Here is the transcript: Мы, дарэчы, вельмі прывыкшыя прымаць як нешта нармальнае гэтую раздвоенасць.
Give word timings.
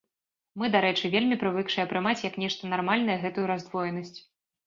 Мы, 0.59 0.67
дарэчы, 0.75 1.09
вельмі 1.15 1.35
прывыкшыя 1.43 1.85
прымаць 1.91 2.23
як 2.29 2.39
нешта 2.43 2.71
нармальнае 2.73 3.17
гэтую 3.27 3.43
раздвоенасць. 3.53 4.17